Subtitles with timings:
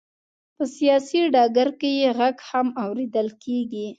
[0.55, 3.87] په سیاسي ډګر کې یې غږ هم اورېدل کېږي.